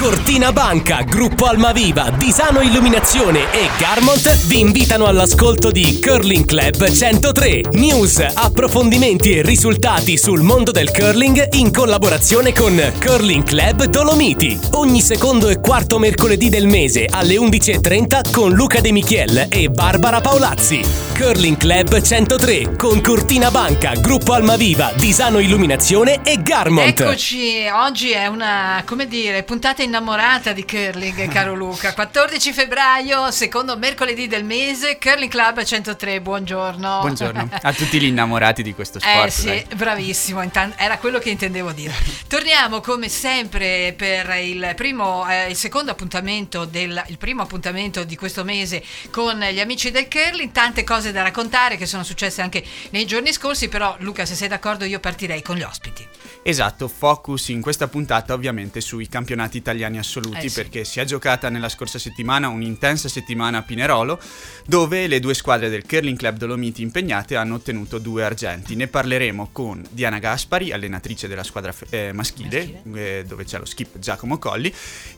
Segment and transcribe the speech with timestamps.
[0.00, 7.64] Cortina Banca, Gruppo Almaviva, Disano Illuminazione e Garmont vi invitano all'ascolto di Curling Club 103.
[7.72, 14.58] News, approfondimenti e risultati sul mondo del curling in collaborazione con Curling Club Dolomiti.
[14.70, 20.22] Ogni secondo e quarto mercoledì del mese alle 11.30 con Luca De Michiel e Barbara
[20.22, 21.08] Paolazzi.
[21.14, 26.98] Curling Club 103 con Cortina Banca, Gruppo Almaviva, Disano Illuminazione e Garmont.
[26.98, 31.92] Eccoci, oggi è una, come dire, puntata innamorata di curling, caro Luca.
[31.92, 37.00] 14 febbraio, secondo mercoledì del mese, Curling Club 103, buongiorno.
[37.00, 39.26] Buongiorno a tutti gli innamorati di questo sport.
[39.26, 39.66] Eh sì, dai.
[39.74, 41.92] bravissimo, era quello che intendevo dire.
[42.28, 48.14] Torniamo come sempre per il primo, eh, il secondo appuntamento del, il primo appuntamento di
[48.14, 52.62] questo mese con gli amici del curling, tante cose da raccontare che sono successe anche
[52.90, 56.06] nei giorni scorsi, però Luca se sei d'accordo io partirei con gli ospiti.
[56.42, 60.54] Esatto, focus in questa puntata ovviamente sui campionati italiani assoluti Eh sì.
[60.54, 64.20] perché si è giocata nella scorsa settimana un'intensa settimana a Pinerolo
[64.66, 68.76] dove le due squadre del Curling Club Dolomiti impegnate hanno ottenuto due argenti.
[68.76, 73.98] Ne parleremo con Diana Gaspari, allenatrice della squadra eh, maschile, eh, dove c'è lo skip
[73.98, 74.72] Giacomo Colli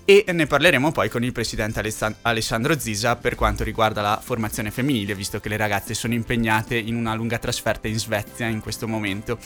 [0.04, 4.70] e ne parleremo poi con il presidente Alessan- Alessandro Zisa per quanto riguarda la formazione
[4.70, 8.88] femminile visto che le ragazze sono impegnate in una lunga trasferta in Svezia in questo
[8.88, 9.38] momento.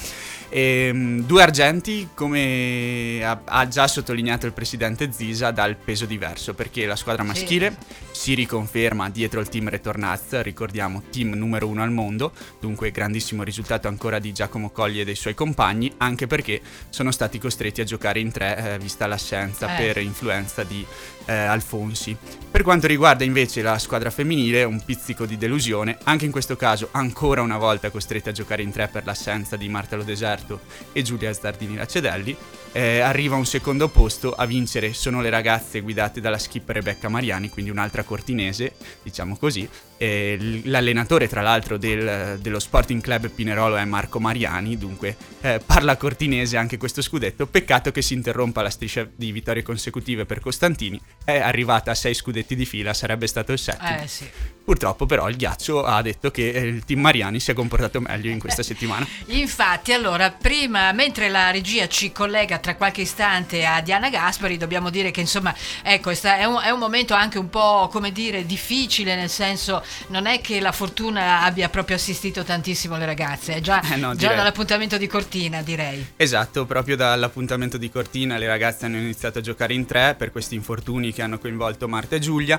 [0.48, 6.86] Ehm, due argenti, come ha, ha già sottolineato il presidente Zisa, dal peso diverso, perché
[6.86, 7.28] la squadra Sì.
[7.28, 7.76] maschile
[8.12, 13.88] si riconferma dietro il team Retornaz, ricordiamo team numero uno al mondo, dunque grandissimo risultato
[13.88, 18.20] ancora di Giacomo Colli e dei suoi compagni, anche perché sono stati costretti a giocare
[18.20, 19.82] in tre, eh, vista l'assenza Eh.
[19.82, 20.84] per influenza di
[21.28, 22.16] eh, Alfonsi.
[22.50, 26.88] Per quanto riguarda invece la squadra femminile, un pizzico di delusione, anche in questo caso
[26.92, 30.60] ancora una volta costretti a giocare in tre per l'assenza di Marta Lo Deserto
[30.92, 32.36] e Giulia Stardini Lacedelli,
[32.72, 37.48] eh, arriva un secondo posto a vincere sono le ragazze guidate dalla skip Rebecca Mariani,
[37.48, 39.68] quindi un'altra cortinese, diciamo così.
[39.98, 45.60] E l- l'allenatore tra l'altro del- dello Sporting Club Pinerolo è Marco Mariani, dunque eh,
[45.64, 47.46] parla cortinese anche questo scudetto.
[47.46, 52.14] Peccato che si interrompa la striscia di vittorie consecutive per Costantini, è arrivata a sei
[52.14, 54.02] scudetti di fila, sarebbe stato il settimo.
[54.02, 54.28] Eh sì.
[54.66, 58.30] Purtroppo però il ghiaccio ha detto che eh, il team Mariani si è comportato meglio
[58.30, 59.06] in questa settimana.
[59.26, 64.90] Infatti, allora, prima, mentre la regia ci collega tra qualche istante a Diana Gaspari, dobbiamo
[64.90, 69.14] dire che insomma, ecco, è un, è un momento anche un po', come dire, difficile,
[69.14, 73.82] nel senso, non è che la fortuna abbia proprio assistito tantissimo le ragazze, è già,
[73.92, 76.04] Eh no, già dall'appuntamento di Cortina, direi.
[76.16, 80.54] Esatto, proprio dall'appuntamento di Cortina le ragazze hanno iniziato a giocare in tre per questi
[80.54, 82.58] infortuni che hanno coinvolto Marta e Giulia.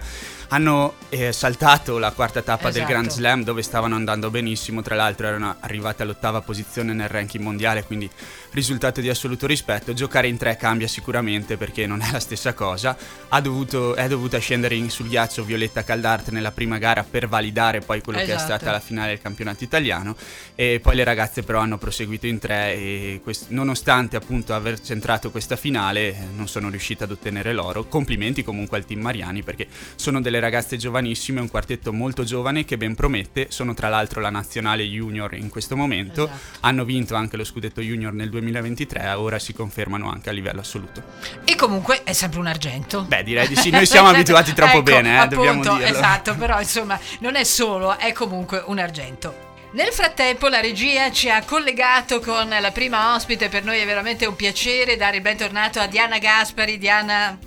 [0.50, 2.92] Hanno eh, saltato la quarta tappa del Esatto.
[2.92, 7.84] Grand Slam dove stavano andando benissimo, tra l'altro erano arrivate all'ottava posizione nel ranking mondiale,
[7.84, 8.10] quindi
[8.52, 9.94] risultato di assoluto rispetto.
[9.94, 12.96] Giocare in tre cambia sicuramente perché non è la stessa cosa.
[13.30, 17.80] Ha dovuto, è dovuta scendere in- sul ghiaccio Violetta Caldarte nella prima gara per validare
[17.80, 18.44] poi quello che è Esatto.
[18.56, 20.16] stata la finale del campionato italiano
[20.54, 25.32] e poi le ragazze però hanno proseguito in tre e quest- nonostante appunto aver centrato
[25.32, 27.86] questa finale eh, non sono riuscite ad ottenere l'oro.
[27.86, 32.78] Complimenti comunque al team Mariani perché sono delle ragazze giovanissime, un quartetto molto giovane che
[32.78, 36.58] ben promette, sono tra l'altro la nazionale junior in questo momento, Esatto.
[36.62, 41.02] hanno vinto anche lo scudetto junior nel 2023, ora si confermano anche a livello assoluto.
[41.46, 43.04] E comunque è sempre un argento.
[43.04, 45.98] Beh, direi di sì, noi siamo abituati troppo Ecco, bene, eh, dobbiamo appunto, dirlo.
[45.98, 49.46] Esatto, però insomma non è solo, è comunque un argento.
[49.72, 54.26] Nel frattempo la regia ci ha collegato con la prima ospite, per noi è veramente
[54.26, 56.78] un piacere dare il bentornato a Diana Gaspari.
[56.78, 57.38] Diana,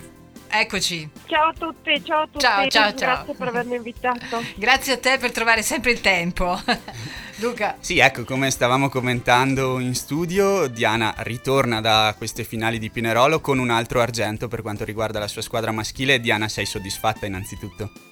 [0.47, 1.09] eccoci.
[1.25, 2.39] Ciao a tutti, ciao a tutti.
[2.39, 3.15] Ciao, ciao, ciao.
[3.15, 4.43] Grazie per avermi invitato.
[4.55, 6.61] Grazie a te per trovare sempre il tempo.
[7.41, 7.77] Luca.
[7.79, 13.57] Sì, ecco, come stavamo commentando in studio, Diana ritorna da queste finali di Pinerolo con
[13.57, 16.19] un altro argento per quanto riguarda la sua squadra maschile.
[16.19, 18.10] Diana, sei soddisfatta innanzitutto?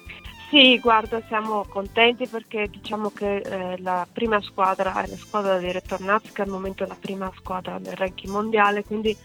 [0.52, 5.70] Sì, guarda, siamo contenti perché diciamo che eh, la prima squadra è la squadra di
[5.70, 9.16] Retornaz, che al momento è la prima squadra del ranking mondiale, quindi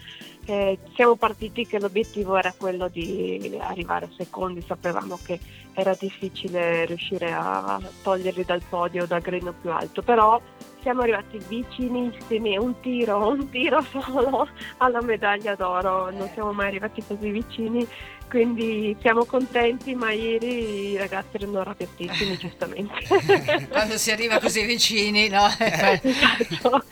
[0.46, 5.38] eh, siamo partiti che l'obiettivo era quello di arrivare secondi, sapevamo che
[5.74, 10.40] era difficile riuscire a toglierli dal podio, dal greno più alto, però
[10.82, 14.48] siamo arrivati vicinissimi, un tiro, un tiro solo
[14.78, 17.86] alla medaglia d'oro, non siamo mai arrivati così vicini,
[18.28, 23.66] quindi siamo contenti, ma ieri i ragazzi erano arrabbiatissimi, giustamente.
[23.68, 25.46] Quando si arriva così vicini, no?
[25.58, 26.84] Esatto.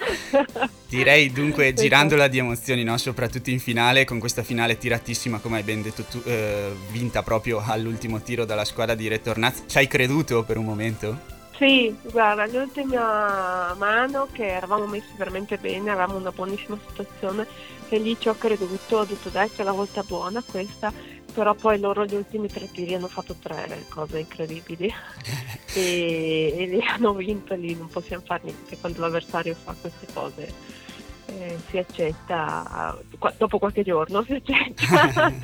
[0.95, 2.97] Direi dunque girandola di emozioni, no?
[2.99, 7.61] soprattutto in finale, con questa finale tiratissima, come hai ben detto tu, eh, vinta proprio
[7.67, 9.65] all'ultimo tiro dalla squadra di Retornaz.
[9.67, 11.19] Ci hai creduto per un momento?
[11.57, 17.45] Sì, guarda, l'ultima mano che eravamo messi veramente bene, avevamo una buonissima situazione
[17.89, 20.93] e lì ci ho creduto, ho detto dai c'è la volta buona questa,
[21.33, 24.87] però poi loro gli ultimi tre tiri hanno fatto tre cose incredibili
[25.75, 30.83] e, e li hanno vinto lì, non possiamo fare niente quando l'avversario fa queste cose.
[31.27, 32.99] Eh, si accetta
[33.39, 35.33] dopo qualche giorno si accetta.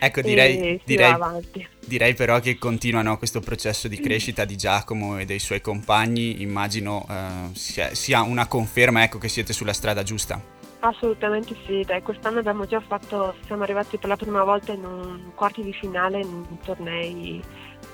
[0.00, 1.16] Ecco direi, direi,
[1.84, 6.42] direi, però che continuano questo processo di crescita di Giacomo e dei suoi compagni.
[6.42, 10.40] Immagino eh, sia, sia, una conferma ecco, che siete sulla strada giusta.
[10.80, 15.32] Assolutamente sì dai, quest'anno abbiamo già fatto siamo arrivati per la prima volta in un
[15.34, 17.42] quarti di finale in tornei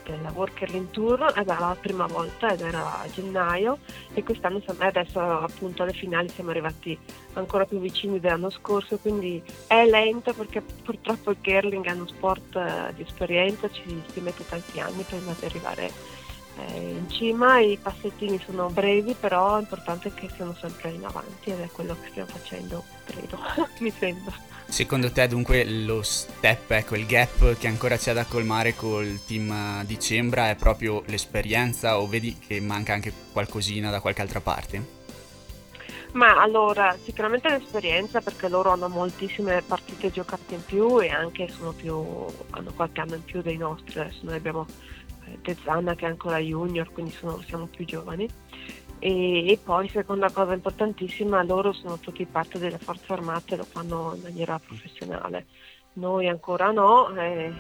[0.05, 3.79] della Workerling Tour era la prima volta ed era a gennaio
[4.13, 6.99] e quest'anno adesso appunto alle finali siamo arrivati
[7.35, 12.57] ancora più vicini dell'anno scorso quindi è lento perché purtroppo il curling è uno sport
[12.57, 15.91] eh, di esperienza ci si mette tanti anni prima di arrivare
[16.59, 17.59] eh, in cima.
[17.59, 21.97] I passettini sono brevi però è importante che siano sempre in avanti ed è quello
[22.01, 23.39] che stiamo facendo credo
[23.81, 28.75] mi sembra Secondo te dunque lo step, ecco il gap che ancora c'è da colmare
[28.75, 34.23] col team di Cembra è proprio l'esperienza o vedi che manca anche qualcosina da qualche
[34.23, 35.03] altra parte?
[36.15, 42.05] Ma allora, sicuramente l'esperienza perché loro hanno moltissime partite giocate in più e anche più,
[42.51, 44.67] hanno qualche anno in più dei nostri, adesso noi abbiamo
[45.27, 48.29] eh, Tezzana che è ancora junior, quindi sono, siamo più giovani
[49.05, 54.15] e, e, poi seconda cosa importantissima, loro sono tutti parte delle forze armate, lo fanno
[54.17, 55.45] in maniera professionale.
[55.95, 57.53] Noi ancora no, e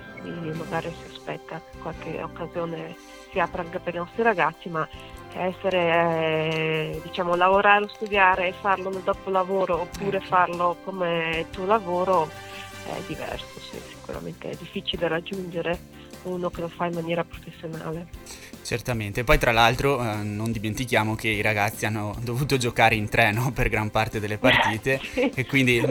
[0.55, 2.96] magari si aspetta qualche occasione
[3.31, 4.88] si apre anche per i nostri ragazzi, ma
[5.35, 11.67] essere, eh, diciamo, lavorare o studiare e farlo nel dopo lavoro oppure farlo come tuo
[11.67, 12.26] lavoro
[12.87, 15.79] è diverso, sì, sicuramente è difficile raggiungere
[16.23, 18.54] uno che lo fa in maniera professionale.
[18.64, 23.52] Certamente, poi tra l'altro eh, non dimentichiamo che i ragazzi hanno dovuto giocare in treno
[23.52, 25.31] per gran parte delle partite sì.
[25.34, 25.84] e quindi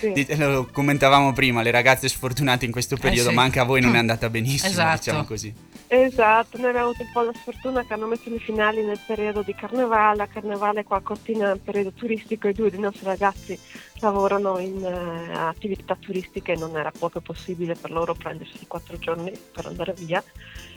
[0.00, 0.26] sì.
[0.36, 3.36] lo commentavamo prima, le ragazze sfortunate in questo periodo, eh sì.
[3.36, 4.96] ma anche a voi non è andata benissimo, esatto.
[4.96, 5.54] diciamo così.
[5.88, 9.42] Esatto, noi abbiamo avuto un po' la sfortuna che hanno messo le finali nel periodo
[9.42, 13.04] di carnevale, a carnevale qua a Cortina è un periodo turistico e due dei nostri
[13.04, 13.56] ragazzi
[14.00, 19.32] lavorano in uh, attività turistiche e non era proprio possibile per loro prendersi quattro giorni
[19.52, 20.22] per andare via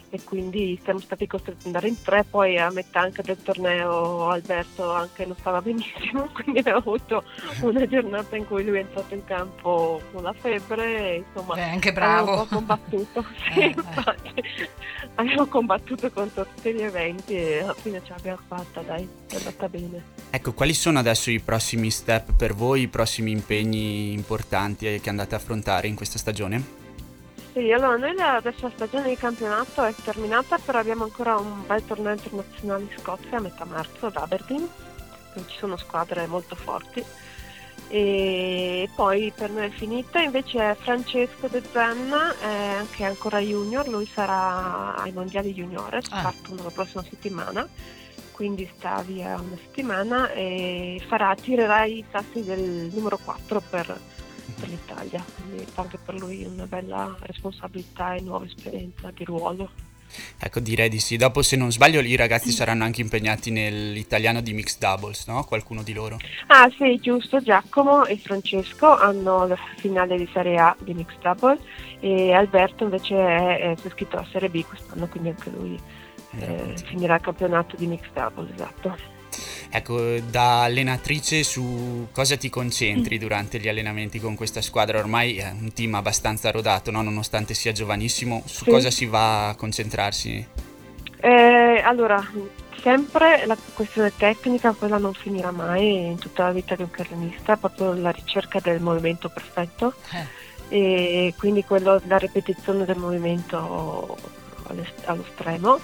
[0.10, 4.30] e quindi siamo stati costretti ad andare in tre, poi a metà anche del torneo
[4.30, 7.24] Alberto anche non stava benissimo, quindi abbiamo avuto
[7.62, 11.64] una giornata in cui lui è entrato in campo con la febbre, e, insomma Beh,
[11.64, 12.32] anche bravo.
[12.32, 14.70] abbiamo combattuto, sì, eh, infatti, eh.
[15.16, 19.70] abbiamo combattuto contro tutti gli eventi e alla fine ce l'abbiamo fatta, dai, è andata
[19.70, 20.04] bene.
[20.32, 25.36] Ecco, quali sono adesso i prossimi step per voi, i prossimi impegni importanti che andate
[25.36, 26.80] a affrontare in questa stagione?
[27.60, 31.84] Sì, allora noi adesso la stagione di campionato è terminata, però abbiamo ancora un bel
[31.86, 34.66] torneo internazionale in Scozia a metà marzo ad Aberdeen,
[35.34, 37.04] dove ci sono squadre molto forti.
[37.90, 43.90] E poi per noi è finita, invece Francesco De Zenna, eh, che è ancora junior,
[43.90, 46.22] lui sarà ai mondiali juniores, ah.
[46.22, 47.68] partono la prossima settimana,
[48.32, 54.00] quindi sta via una settimana e farà, tirerà i sassi del numero 4 per
[54.60, 59.70] per l'Italia, quindi anche per lui una bella responsabilità e nuova esperienza di ruolo.
[60.40, 61.18] Ecco, direi di sì.
[61.18, 65.44] Dopo, se non sbaglio, i ragazzi saranno anche impegnati nell'italiano di mixed doubles, no?
[65.44, 66.18] Qualcuno di loro?
[66.48, 67.40] Ah, sì, giusto.
[67.42, 71.60] Giacomo e Francesco hanno la finale di Serie A di mixed double
[72.00, 75.80] e Alberto invece è, è, si è iscritto alla Serie B quest'anno, quindi anche lui
[76.40, 79.19] eh, finirà il campionato di mixed double, esatto.
[79.72, 83.20] Ecco, da allenatrice su cosa ti concentri mm.
[83.20, 84.98] durante gli allenamenti con questa squadra?
[84.98, 87.04] Ormai è un team abbastanza rodato, no?
[87.04, 88.70] nonostante sia giovanissimo, su sì.
[88.72, 90.48] cosa si va a concentrarsi?
[91.22, 92.20] Eh, allora,
[92.82, 97.56] sempre la questione tecnica, quella non finirà mai in tutta la vita di un carronista,
[97.56, 99.94] proprio la ricerca del movimento perfetto
[100.70, 101.28] eh.
[101.28, 104.18] e quindi quello, la ripetizione del movimento
[105.06, 105.80] allo stremo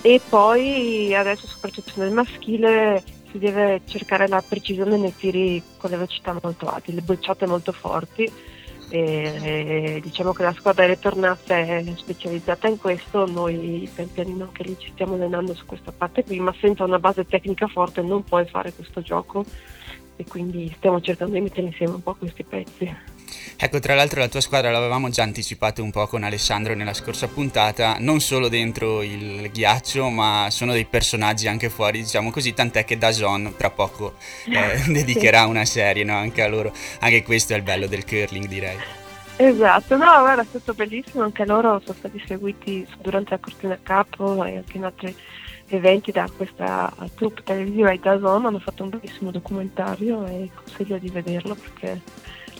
[0.00, 5.96] e poi adesso soprattutto nel maschile si deve cercare la precisione nei tiri con le
[5.96, 8.30] velocità molto alte, le bocciate molto forti.
[8.90, 14.62] E, e, diciamo che la squadra ritornata è specializzata in questo, noi pian pianino anche
[14.62, 18.24] lì ci stiamo allenando su questa parte qui, ma senza una base tecnica forte non
[18.24, 19.44] puoi fare questo gioco
[20.16, 23.17] e quindi stiamo cercando di mettere insieme un po' questi pezzi.
[23.56, 27.28] Ecco, tra l'altro la tua squadra l'avevamo già anticipato un po' con Alessandro nella scorsa
[27.28, 32.84] puntata, non solo dentro il ghiaccio, ma sono dei personaggi anche fuori, diciamo così, tant'è
[32.84, 34.14] che Dazon tra poco
[34.46, 36.14] eh, dedicherà una serie no?
[36.16, 36.72] anche a loro.
[37.00, 38.76] Anche questo è il bello del curling, direi.
[39.36, 44.44] Esatto, no, guarda, è stato bellissimo, anche loro sono stati seguiti durante la Cortina Cup
[44.44, 45.16] e anche in altri
[45.68, 51.08] eventi da questa troupe televisiva di Dazon, hanno fatto un bellissimo documentario e consiglio di
[51.08, 52.00] vederlo perché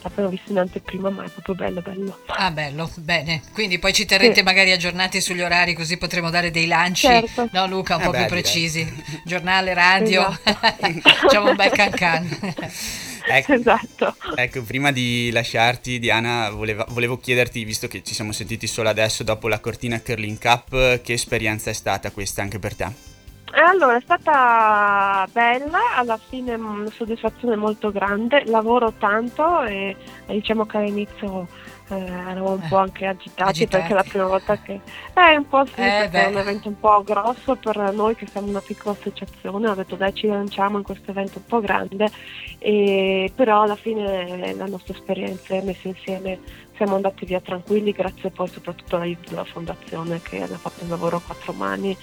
[0.03, 2.19] l'abbiamo visto in anteprima ma è proprio bello bello.
[2.27, 4.43] Ah bello, bene, quindi poi ci terrete sì.
[4.43, 7.49] magari aggiornati sugli orari così potremo dare dei lanci, certo.
[7.53, 9.23] no Luca, un eh po' beh, più precisi, direi.
[9.25, 11.01] giornale, radio, esatto.
[11.21, 12.39] facciamo un bel can can.
[13.31, 14.17] Ecco, esatto.
[14.37, 19.23] Ecco, prima di lasciarti, Diana, voleva, volevo chiederti, visto che ci siamo sentiti solo adesso
[19.23, 23.18] dopo la Cortina Curling Cup, che esperienza è stata questa anche per te?
[23.55, 30.67] Eh, allora, è stata bella, alla fine una soddisfazione molto grande, lavoro tanto e, diciamo
[30.67, 31.49] che all'inizio
[31.89, 34.81] eh, eravamo un po' anche agitati, agitati, perché è la prima volta che...
[35.15, 38.49] Eh, un po' sì, eh, è un evento un po' grosso per noi che siamo
[38.49, 42.11] una piccola associazione, ho detto dai ci lanciamo in questo evento un po' grande,
[42.59, 46.39] e, però alla fine la nostra esperienza è messa insieme,
[46.79, 51.17] siamo andati via tranquilli grazie poi soprattutto all'aiuto della fondazione che ha fatto un lavoro
[51.17, 51.95] a quattro mani.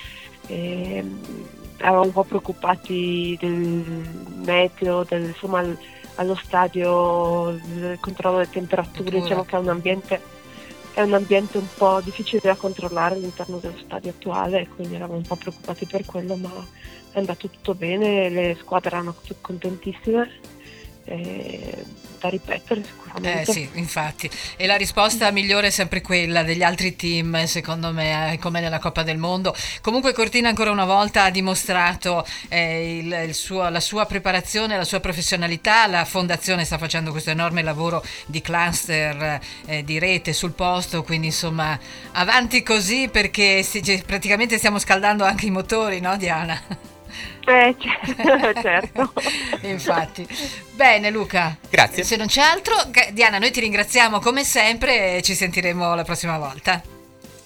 [0.47, 1.03] E,
[1.77, 3.83] eravamo un po' preoccupati del
[4.45, 5.63] meteo, del, insomma
[6.15, 10.33] allo stadio, il controllo delle temperature, diciamo che è un ambiente
[10.93, 15.25] è un ambiente un po' difficile da controllare all'interno dello stadio attuale, quindi eravamo un
[15.25, 16.49] po' preoccupati per quello, ma
[17.11, 20.54] è andato tutto bene, le squadre erano contentissime
[21.05, 21.83] eh,
[22.19, 23.41] da ripetere sicuramente.
[23.41, 24.29] Eh sì, infatti.
[24.55, 28.79] E la risposta migliore è sempre quella degli altri team, secondo me, eh, come nella
[28.79, 29.55] Coppa del Mondo.
[29.81, 34.83] Comunque Cortina ancora una volta ha dimostrato eh, il, il suo, la sua preparazione, la
[34.83, 35.87] sua professionalità.
[35.87, 41.27] La fondazione sta facendo questo enorme lavoro di cluster, eh, di rete sul posto, quindi
[41.27, 41.77] insomma
[42.13, 46.93] avanti così perché si, praticamente stiamo scaldando anche i motori, no Diana?
[47.45, 47.75] Eh,
[48.61, 49.13] certo.
[49.61, 50.27] Infatti.
[50.73, 51.57] Bene Luca.
[51.69, 52.03] Grazie.
[52.03, 52.75] Se non c'è altro,
[53.11, 56.81] Diana, noi ti ringraziamo come sempre e ci sentiremo la prossima volta.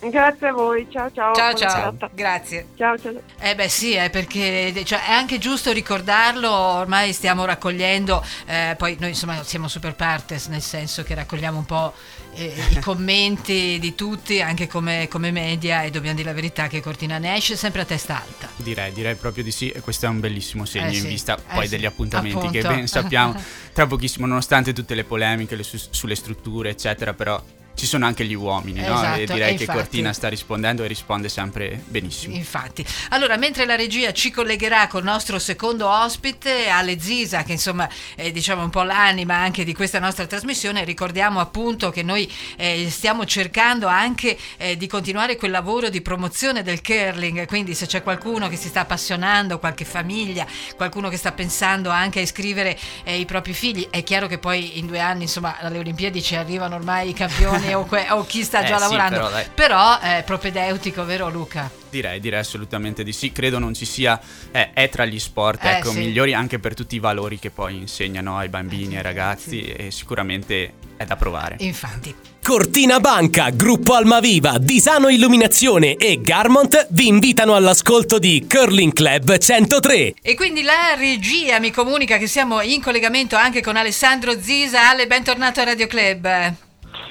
[0.02, 1.36] Grazie a voi, ciao ciao.
[1.36, 2.68] Ciao ciao, grazie.
[2.78, 3.22] Ciao ciao.
[3.38, 8.96] Eh beh sì, è perché cioè, è anche giusto ricordarlo, ormai stiamo raccogliendo, eh, poi
[8.98, 11.94] noi insomma siamo super partes, nel senso che raccogliamo un po'
[12.34, 16.80] eh, i commenti di tutti, anche come, come, media, e dobbiamo dire la verità che
[16.80, 18.48] Cortina ne esce sempre a testa alta.
[18.56, 21.36] Direi, direi proprio di sì, e questo è un bellissimo segno eh in sì, vista
[21.36, 22.58] eh poi sì, degli appuntamenti appunto.
[22.58, 23.36] che ben sappiamo
[23.74, 27.42] tra pochissimo, nonostante tutte le polemiche le su- sulle strutture, eccetera, però
[27.80, 28.94] ci sono anche gli uomini, no?
[28.94, 32.36] Esatto, E direi e che infatti- Cortina sta rispondendo e risponde sempre benissimo.
[32.36, 37.88] Infatti, allora mentre la regia ci collegherà col nostro secondo ospite, Ale Zisa, che insomma
[38.16, 42.88] è diciamo un po' l'anima anche di questa nostra trasmissione, ricordiamo appunto che noi eh,
[42.90, 48.04] stiamo cercando anche eh, di continuare quel lavoro di promozione del curling, quindi se c'è
[48.04, 50.46] qualcuno che si sta appassionando, qualche famiglia,
[50.76, 54.78] qualcuno che sta pensando anche a iscrivere eh, i propri figli, è chiaro che poi
[54.80, 58.44] in due anni insomma alle Olimpiadi ci arrivano ormai i campioni o, que- o chi
[58.44, 59.46] sta Eh già sì, lavorando, però, dai.
[59.54, 61.70] però è propedeutico, vero Luca?
[61.90, 63.32] Direi, direi assolutamente di sì.
[63.32, 64.20] Credo non ci sia,
[64.52, 66.00] eh, è tra gli sport Eh, ecco, sì.
[66.00, 70.74] migliori anche per tutti i valori che poi insegnano ai bambini, ai ragazzi e sicuramente
[70.98, 71.56] è da provare.
[71.60, 72.14] Infatti.
[72.42, 80.14] Cortina Banca, Gruppo Almaviva, Disano Illuminazione e Garmont vi invitano all'ascolto di Curling Club 103.
[80.22, 84.90] E quindi la regia mi comunica che siamo in collegamento anche con Alessandro Zisa.
[84.90, 86.54] Ale, bentornato a Radio Club.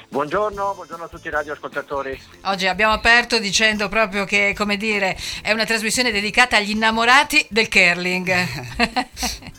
[0.07, 2.19] Buongiorno, buongiorno a tutti i radioascoltatori.
[2.43, 7.69] Oggi abbiamo aperto dicendo proprio che, come dire, è una trasmissione dedicata agli innamorati del
[7.69, 9.57] curling.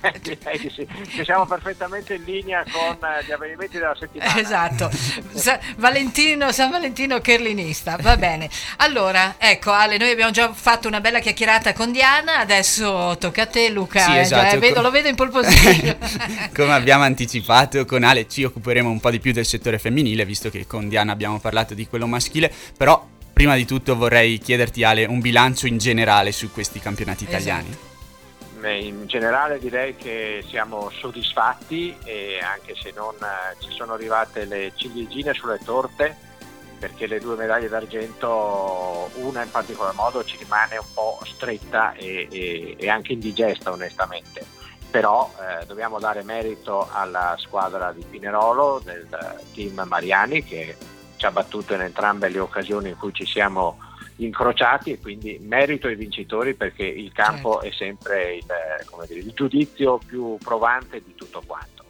[0.00, 4.38] Beh, direi di sì, che siamo perfettamente in linea con eh, gli avvenimenti della settimana.
[4.38, 4.90] esatto.
[5.34, 8.48] Sa- Valentino, San Valentino curlinista, va bene.
[8.78, 13.46] Allora, ecco Ale, noi abbiamo già fatto una bella chiacchierata con Diana, adesso tocca a
[13.46, 14.00] te Luca.
[14.00, 14.54] Sì, eh, esatto.
[14.56, 15.28] eh, vedo- lo vedo in pole.
[16.54, 20.50] Come abbiamo anticipato, con Ale ci occuperemo un po' di più del settore femminile, visto
[20.50, 25.04] che con Diana abbiamo parlato di quello maschile, però prima di tutto vorrei chiederti Ale
[25.04, 27.36] un bilancio in generale su questi campionati Esatto.
[27.38, 27.68] italiani.
[27.68, 27.87] Beh,
[28.60, 31.96] In generale direi che siamo soddisfatti
[32.42, 36.16] anche se non eh, ci sono arrivate le ciliegine sulle torte,
[36.78, 42.28] perché le due medaglie d'argento, una in particolar modo ci rimane un po' stretta e,
[42.30, 44.44] e- e anche indigesta onestamente.
[44.90, 50.76] Però eh, dobbiamo dare merito alla squadra di Pinerolo, del eh, team Mariani, che
[51.16, 53.78] ci ha battuto in entrambe le occasioni in cui ci siamo
[54.18, 58.46] incrociati e quindi merito ai vincitori perché il campo è sempre il,
[58.86, 61.84] come dire, il giudizio più provante di tutto quanto.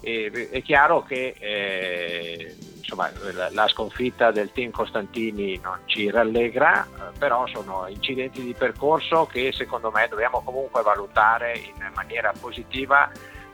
[0.00, 6.86] E, è chiaro che eh, insomma, la, la sconfitta del team Costantini non ci rallegra,
[7.18, 13.10] però sono incidenti di percorso che secondo me dobbiamo comunque valutare in maniera positiva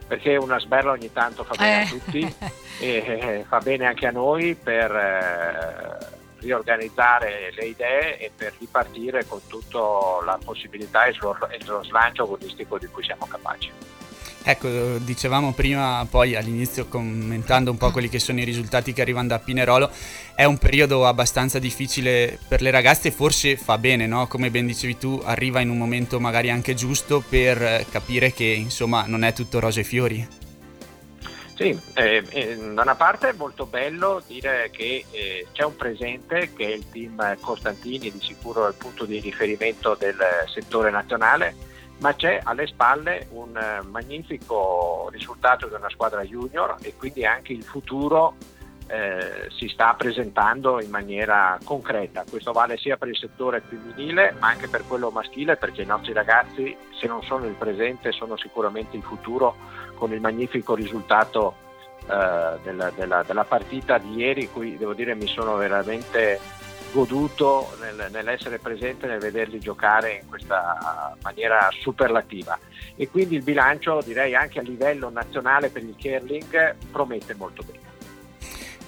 [0.09, 1.85] perché una sberla ogni tanto fa bene Eh.
[1.85, 2.35] a tutti
[2.81, 9.27] e eh, fa bene anche a noi per eh, riorganizzare le idee e per ripartire
[9.27, 9.79] con tutta
[10.25, 13.71] la possibilità e lo, slancio agonistico di cui siamo capaci.
[14.43, 14.69] Ecco,
[14.99, 19.39] dicevamo prima, poi all'inizio commentando un po' quelli che sono i risultati che arrivano da
[19.39, 19.91] Pinerolo,
[20.35, 24.27] è un periodo abbastanza difficile per le ragazze, forse fa bene, no?
[24.27, 28.45] Come ben dicevi tu, arriva in un momento magari anche giusto per eh, capire che
[28.45, 30.48] insomma non è tutto rose e fiori.
[31.59, 36.53] Sì, eh, eh, da una parte è molto bello dire che eh, c'è un presente
[36.53, 40.19] che il team Costantini, di sicuro è il punto di riferimento del
[40.55, 41.57] settore nazionale,
[41.99, 43.59] ma c'è alle spalle un
[43.91, 48.37] magnifico risultato di una squadra junior e quindi anche il futuro
[48.89, 52.25] eh, si sta presentando in maniera concreta.
[52.29, 56.13] Questo vale sia per il settore femminile ma anche per quello maschile perché i nostri
[56.13, 59.57] ragazzi se non sono il presente sono sicuramente il futuro
[59.95, 61.55] con il magnifico risultato
[62.09, 66.41] eh, della, della- della partita di ieri, cui devo dire mi sono veramente
[66.91, 72.59] goduto nel- nell'essere presente, nel vederli giocare in questa maniera superlativa.
[72.97, 77.88] E quindi il bilancio, direi anche a livello nazionale per il curling, promette molto bene.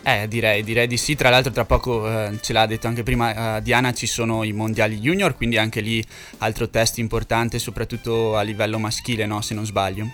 [0.03, 1.15] Eh, direi, direi di sì.
[1.15, 4.53] Tra l'altro, tra poco eh, ce l'ha detto anche prima eh, Diana, ci sono i
[4.53, 6.03] mondiali junior, quindi anche lì
[6.39, 9.41] altro test importante, soprattutto a livello maschile, no?
[9.41, 10.07] Se non sbaglio.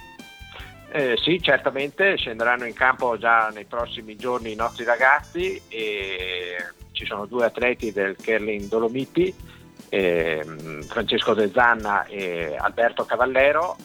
[0.93, 6.57] Eh, sì, certamente scenderanno in campo già nei prossimi giorni i nostri ragazzi e
[6.93, 9.33] ci sono due atleti del Curling Dolomiti,
[9.90, 13.76] ehm, Francesco De Zanna e Alberto Cavallero,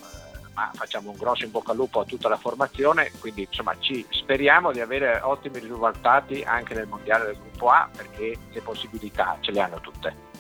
[0.53, 4.05] ma facciamo un grosso in bocca al lupo a tutta la formazione, quindi insomma ci
[4.09, 9.51] speriamo di avere ottimi risultati anche nel mondiale del gruppo A perché le possibilità ce
[9.51, 10.30] le hanno tutte.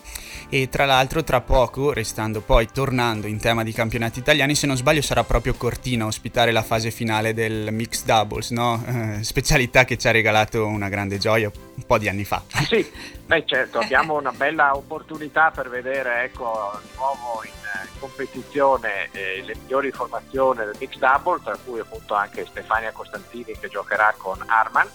[0.53, 4.75] E tra l'altro, tra poco, restando poi tornando in tema di campionati italiani, se non
[4.75, 8.83] sbaglio sarà proprio Cortina a ospitare la fase finale del Mixed Doubles, no?
[8.85, 12.43] Eh, specialità che ci ha regalato una grande gioia un po' di anni fa.
[12.67, 12.85] Sì,
[13.25, 19.41] beh certo, abbiamo una bella opportunità per vedere ecco, di nuovo in, eh, competizione eh,
[19.45, 24.43] le migliori formazioni del mix double, tra cui appunto anche Stefania Costantini che giocherà con
[24.45, 24.89] Arman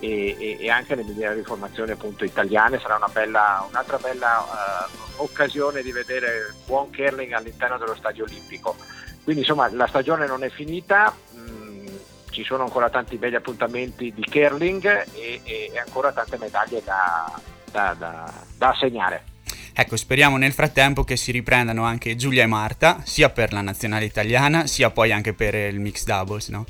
[0.00, 5.82] e, e- e anche le migliori formazioni appunto italiane, sarà bella, un'altra bella eh, occasione
[5.82, 8.76] di vedere buon curling all'interno dello stadio olimpico.
[9.22, 11.86] Quindi insomma la stagione non è finita, mh,
[12.30, 17.32] ci sono ancora tanti belli appuntamenti di curling e, e- ancora tante medaglie da,
[17.70, 19.24] da- da- da assegnare.
[19.76, 24.04] Ecco, speriamo nel frattempo che si riprendano anche Giulia e Marta, sia per la nazionale
[24.04, 26.64] italiana, sia poi anche per il Mixed Doubles, no?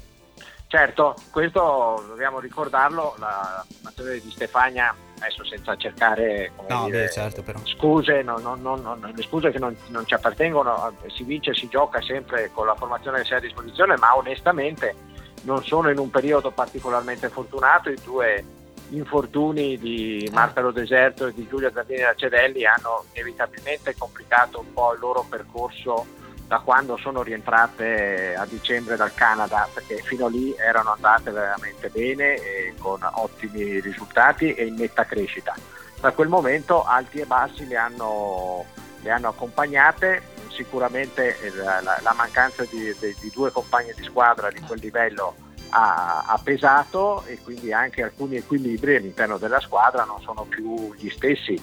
[0.74, 7.44] Certo, questo dobbiamo ricordarlo, la formazione di Stefania, adesso senza cercare No, dire, beh, certo,
[7.62, 12.50] scuse, non- non- non- le scuse che non, ci appartengono, si vince si gioca sempre
[12.52, 14.96] con la formazione che si ha a disposizione, ma onestamente
[15.42, 18.44] non sono in un periodo particolarmente fortunato, i due
[18.88, 24.92] infortuni di Marta Lo Deserto e di Giulia Zandini Racedelli hanno inevitabilmente complicato un po'
[24.92, 26.04] il loro percorso
[26.46, 32.38] da quando sono rientrate a dicembre dal Canada, perché fino lì erano andate veramente bene
[32.78, 35.54] con ottimi risultati e in netta crescita.
[36.00, 38.64] Da quel momento alti e bassi le hanno,
[39.00, 44.04] le hanno accompagnate, sicuramente eh, la, la- la mancanza di, di- di due compagni di
[44.04, 45.34] squadra di quel livello
[45.70, 51.08] ha, ha pesato e quindi anche alcuni equilibri all'interno della squadra non sono più gli
[51.10, 51.60] stessi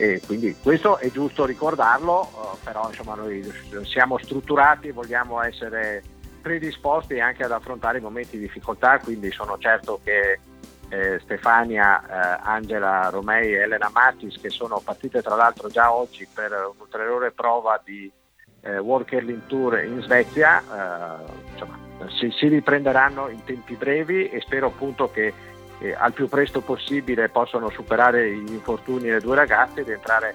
[0.00, 3.46] e quindi questo è giusto ricordarlo, eh, però insomma noi
[3.84, 6.02] siamo strutturati, vogliamo essere
[6.40, 10.40] predisposti anche ad affrontare i momenti di difficoltà, quindi sono certo che
[10.88, 16.26] eh, Stefania, eh, Angela Romei e Elena Mattis, che sono partite tra l'altro già oggi
[16.32, 18.10] per un'ulteriore prova di
[18.62, 21.78] eh, World Curling Tour in Svezia, eh, insomma,
[22.18, 25.34] si, si riprenderanno in tempi brevi e spero appunto che
[25.80, 30.34] eh, al più presto possibile possano superare gli infortuni delle due ragazze ed entrare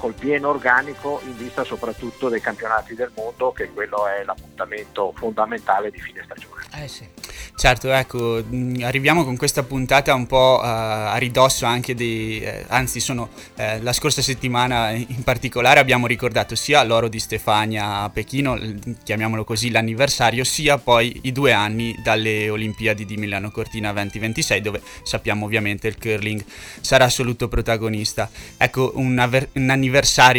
[0.00, 5.90] col pieno organico in vista soprattutto dei campionati del mondo, che quello è l'appuntamento fondamentale
[5.90, 6.64] di fine stagione.
[6.82, 7.06] Eh sì.
[7.54, 12.64] Certo, ecco, mh, arriviamo con questa puntata un po' eh, a ridosso anche di, eh,
[12.68, 18.08] anzi sono eh, la scorsa settimana in particolare abbiamo ricordato sia l'oro di Stefania a
[18.08, 18.58] Pechino,
[19.04, 24.80] chiamiamolo così l'anniversario, sia poi i due anni dalle Olimpiadi di Milano Cortina 2026 dove
[25.02, 26.42] sappiamo ovviamente il curling
[26.80, 28.30] sarà assoluto protagonista.
[28.56, 29.89] Ecco, un, aver- un anniversario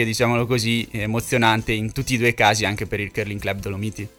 [0.05, 4.09] diciamolo così emozionante in tutti e due i casi anche per il Curling Club Dolomiti.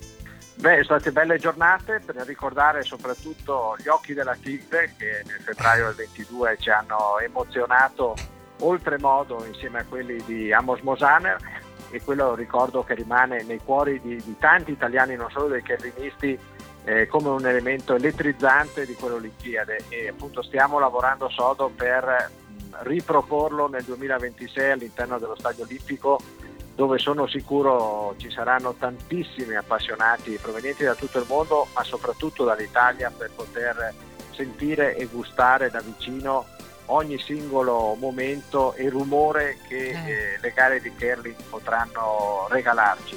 [0.56, 5.86] Beh, sono state belle giornate per ricordare soprattutto gli occhi della Tigre che nel febbraio
[5.86, 8.14] del 22 ci hanno emozionato
[8.60, 11.36] oltremodo insieme a quelli di Amos Mosaner
[11.90, 16.38] e quello ricordo che rimane nei cuori di, di tanti italiani, non solo dei curlinisti,
[16.84, 22.30] eh, come un elemento elettrizzante di quelle Olimpiadi e appunto stiamo lavorando sodo per
[22.80, 26.20] riproporlo nel 2026 all'interno dello Stadio Olimpico
[26.74, 33.12] dove sono sicuro ci saranno tantissimi appassionati provenienti da tutto il mondo ma soprattutto dall'Italia
[33.16, 33.92] per poter
[34.32, 36.46] sentire e gustare da vicino
[36.86, 40.10] ogni singolo momento e rumore che eh.
[40.10, 43.16] Eh, le gare di curling potranno regalarci.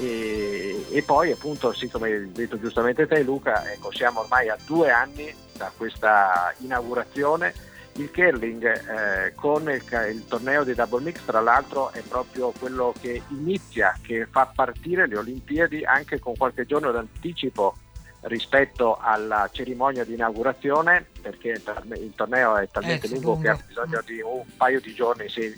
[0.00, 4.56] E, e, poi appunto, sì come hai detto giustamente te Luca, ecco, siamo ormai a
[4.64, 7.52] due anni da questa inaugurazione.
[7.98, 12.94] Il curling eh, con il, il, torneo di Double Mix tra l'altro è proprio quello
[13.00, 17.76] che inizia, che fa partire le Olimpiadi anche con qualche giorno d'anticipo
[18.22, 24.00] rispetto alla cerimonia di inaugurazione perché il torneo è talmente eh, lungo, che ha bisogno
[24.04, 25.52] di un paio di giorni sì,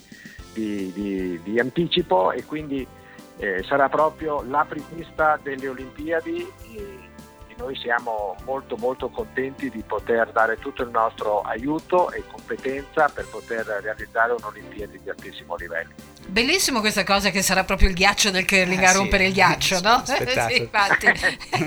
[0.53, 2.85] di, di, di, anticipo e quindi
[3.37, 7.09] eh, sarà proprio l'apripista delle Olimpiadi e, e
[7.61, 13.27] noi siamo molto molto contenti di poter dare tutto il nostro aiuto e competenza per
[13.27, 16.11] poter realizzare un'Olimpiadi di altissimo livello.
[16.25, 19.29] Bellissimo questa cosa che sarà proprio il ghiaccio del curling eh, a rompere sì.
[19.29, 20.01] il ghiaccio, no?
[20.05, 21.07] sì, infatti.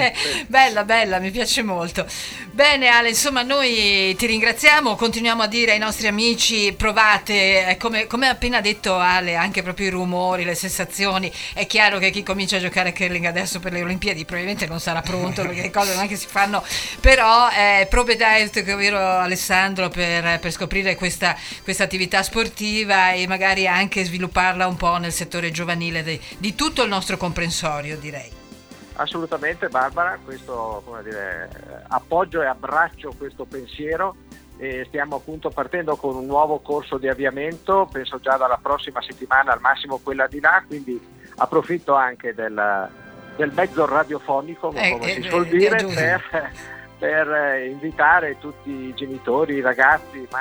[0.47, 2.07] bella, bella, mi piace molto.
[2.51, 8.07] Bene Ale, insomma noi ti ringraziamo, continuiamo a dire ai nostri amici provate, eh, come,
[8.07, 11.31] come ha appena detto Ale, anche proprio i rumori, le sensazioni.
[11.53, 14.81] È chiaro che chi comincia a giocare a curling adesso per le Olimpiadi probabilmente non
[14.81, 16.63] sarà pronto perché le cose non è che si fanno,
[17.01, 24.05] però eh, provedite, vero Alessandro, per, per scoprire questa, questa attività sportiva e magari anche
[24.05, 28.31] sviluppare parla un po' nel settore giovanile di, di tutto il nostro comprensorio, direi.
[28.97, 31.49] Assolutamente Barbara, questo dire,
[31.89, 34.17] appoggio e abbraccio questo pensiero
[34.57, 39.53] e stiamo appunto partendo con un nuovo corso di avviamento, penso già dalla prossima settimana
[39.53, 41.01] al massimo quella di là, quindi
[41.37, 42.89] approfitto anche del,
[43.37, 46.53] del mezzo radiofonico, eh, come eh, si suol eh, dire, per,
[46.99, 50.41] per, invitare tutti i genitori, i ragazzi, ma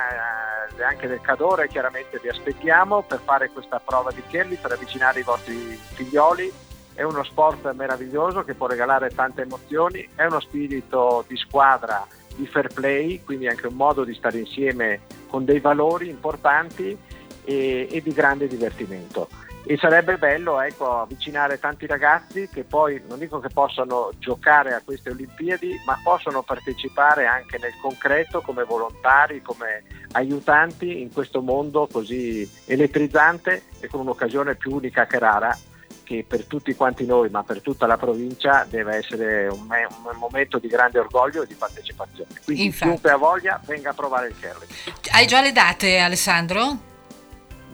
[0.77, 5.19] eh, anche del Cadore chiaramente vi aspettiamo per fare questa prova di curling, per avvicinare
[5.19, 6.51] i vostri figlioli.
[6.95, 12.45] È uno sport meraviglioso che può regalare tante emozioni, è uno spirito di squadra, di
[12.45, 16.95] fair play, quindi anche un modo di stare insieme con dei valori importanti
[17.43, 19.27] e, e di grande divertimento
[19.65, 24.82] e sarebbe bello ecco, avvicinare tanti ragazzi che poi non dico che possano giocare a
[24.84, 31.88] queste Olimpiadi, ma possono partecipare anche nel concreto come volontari, come aiutanti in questo mondo
[31.91, 35.58] così elettrizzante e con un'occasione più unica che rara
[36.04, 40.17] che per tutti quanti noi, ma per tutta la provincia, deve essere un, me- un
[40.17, 42.30] momento di grande orgoglio e di partecipazione.
[42.43, 42.84] Quindi Infatti.
[42.84, 44.69] chiunque ha voglia venga a provare il curling.
[45.12, 46.91] Hai già le date Alessandro?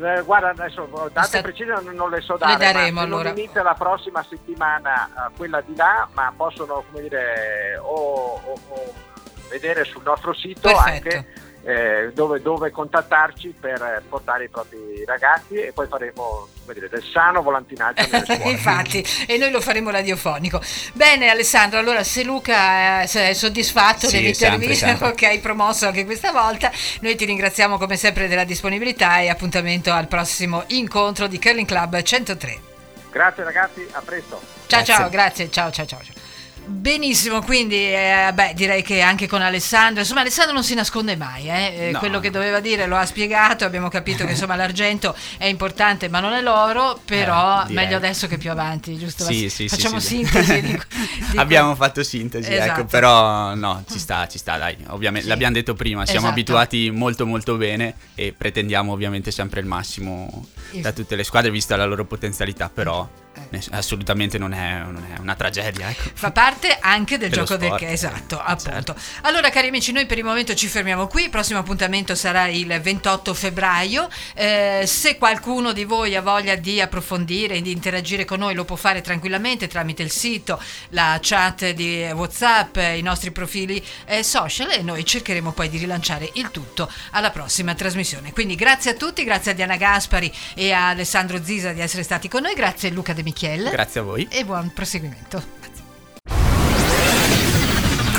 [0.02, 1.42] Eh, guarda, adesso date Sta...
[1.42, 3.30] precise non, non, le so dare, le daremo, ma allora.
[3.30, 8.94] inizia la prossima settimana uh, quella di là, ma possono come dire, o, o, o
[9.50, 11.08] vedere sul nostro sito Perfetto.
[11.08, 17.04] anche eh, dove, dove, contattarci per portare i propri ragazzi e poi faremo dire, del
[17.04, 18.02] sano volantinaggio
[18.48, 20.62] Infatti, e noi lo faremo radiofonico.
[20.94, 26.72] Bene Alessandro, allora se Luca è soddisfatto sì, dell'intervista che hai promosso anche questa volta,
[27.02, 32.02] noi ti ringraziamo come sempre della disponibilità e appuntamento al prossimo incontro di Curling Club
[32.02, 32.68] 103.
[33.12, 34.40] Grazie ragazzi, a presto.
[34.68, 34.94] Ciao grazie.
[34.94, 36.19] ciao, grazie, ciao ciao ciao.
[36.70, 41.50] Benissimo, quindi eh, beh, direi che anche con Alessandro, insomma Alessandro non si nasconde mai,
[41.50, 41.88] eh?
[41.88, 42.00] eh no.
[42.00, 46.20] quello che doveva dire lo ha spiegato, abbiamo capito che insomma l'argento è importante ma
[46.20, 49.24] non è l'oro, però eh, meglio adesso che più avanti, giusto?
[49.24, 50.62] Sì, sì, Facciamo sì, sintesi.
[50.70, 50.80] Di,
[51.32, 52.80] di abbiamo fatto sintesi, ecco, esatto.
[52.82, 55.30] ecco, però no, ci sta, ci sta, dai, ovviamente sì.
[55.30, 56.34] l'abbiamo detto prima, siamo esatto.
[56.34, 61.76] abituati molto molto bene e pretendiamo ovviamente sempre il massimo da tutte le squadre vista
[61.76, 63.08] la loro potenzialità, però
[63.72, 65.90] assolutamente non è, non è, una tragedia.
[65.90, 66.10] Ecco.
[66.14, 68.70] Fa parte anche del gioco sport, del che esatto, eh, appunto.
[68.72, 68.96] Certo.
[69.22, 71.24] Allora, cari amici, noi per il momento ci fermiamo qui.
[71.24, 74.10] Il prossimo appuntamento sarà il 28 febbraio.
[74.34, 78.66] Eh, se qualcuno di voi ha voglia di approfondire e di interagire con noi, lo
[78.66, 84.72] può fare tranquillamente tramite il sito, la chat di WhatsApp, i nostri profili eh, social
[84.72, 88.32] e noi cercheremo poi di rilanciare il tutto alla prossima trasmissione.
[88.32, 92.28] Quindi grazie a tutti, grazie a Diana Gaspari e a Alessandro Zisa di essere stati
[92.28, 93.70] con noi, grazie Luca De Michiel.
[93.70, 94.28] Grazie a voi.
[94.30, 95.44] E buon proseguimento.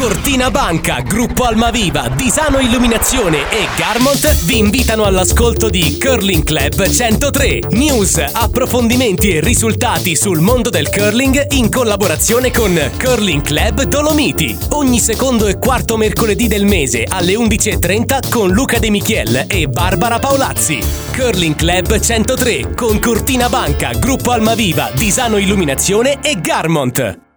[0.01, 7.59] Cortina Banca, Gruppo Almaviva, Disano Illuminazione e Garmont vi invitano all'ascolto di Curling Club 103.
[7.73, 14.57] News, approfondimenti e risultati sul mondo del curling in collaborazione con Curling Club Dolomiti.
[14.71, 20.19] Ogni secondo e quarto mercoledì del mese alle 11.30 con Luca De Michiel e Barbara
[20.19, 20.79] Paolazzi.
[21.15, 27.29] Curling Club 103 con Cortina Banca, Gruppo Almaviva, Disano Illuminazione e Garmont.